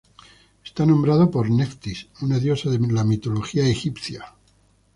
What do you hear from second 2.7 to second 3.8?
de la mitología